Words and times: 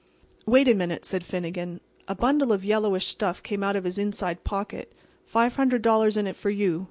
"Wait 0.47 0.67
a 0.67 0.73
minute," 0.73 1.05
said 1.05 1.23
Finnegan. 1.23 1.79
A 2.07 2.15
bundle 2.15 2.51
of 2.51 2.65
yellowish 2.65 3.05
stuff 3.05 3.43
came 3.43 3.61
out 3.61 3.75
of 3.75 3.83
his 3.83 3.99
inside 3.99 4.43
pocket. 4.43 4.93
"Five 5.27 5.57
hundred 5.57 5.83
dollars 5.83 6.17
in 6.17 6.25
it 6.25 6.35
for 6.35 6.49
you. 6.49 6.79